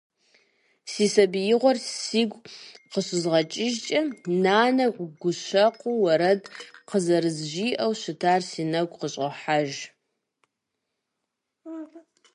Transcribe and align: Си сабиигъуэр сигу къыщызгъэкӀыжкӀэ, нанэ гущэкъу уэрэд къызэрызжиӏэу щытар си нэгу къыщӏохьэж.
Си 0.91 1.05
сабиигъуэр 1.13 1.77
сигу 2.01 2.39
къыщызгъэкӀыжкӀэ, 2.91 4.01
нанэ 4.43 4.85
гущэкъу 5.21 5.91
уэрэд 6.01 6.43
къызэрызжиӏэу 6.87 7.93
щытар 8.01 8.41
си 8.49 8.63
нэгу 8.71 8.97
къыщӏохьэж. 9.01 9.71